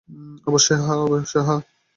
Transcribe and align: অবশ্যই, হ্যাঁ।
অবশ্যই, 0.47 0.79
হ্যাঁ। 1.41 1.61